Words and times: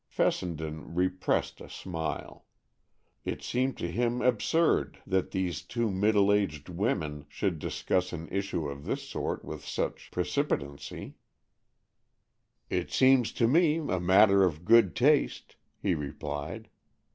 Fessenden 0.07 0.95
repressed 0.95 1.61
a 1.61 1.69
smile. 1.69 2.47
It 3.23 3.43
seemed 3.43 3.77
to 3.77 3.91
him 3.91 4.19
absurd 4.19 4.97
that 5.05 5.29
these 5.29 5.61
two 5.61 5.91
middle 5.91 6.33
aged 6.33 6.69
women 6.69 7.27
should 7.29 7.59
discuss 7.59 8.11
an 8.11 8.27
issue 8.31 8.67
of 8.67 8.85
this 8.85 9.07
sort 9.07 9.45
with 9.45 9.63
such 9.63 10.09
precipitancy. 10.09 11.17
"It 12.67 12.91
seems 12.91 13.31
to 13.33 13.47
me 13.47 13.77
a 13.77 13.99
matter 13.99 14.43
of 14.43 14.65
good 14.65 14.95
taste," 14.95 15.55
he 15.79 15.93
replied. 15.93 16.71